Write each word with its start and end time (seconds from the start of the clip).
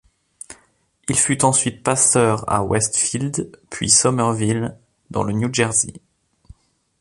Il 1.09 1.15
fut 1.15 1.45
ensuite 1.45 1.83
pasteur 1.83 2.43
à 2.51 2.63
Westfield, 2.63 3.55
puis 3.69 3.91
Somerville, 3.91 4.75
dans 5.11 5.21
le 5.21 5.31
New 5.31 5.53
Jersey. 5.53 5.93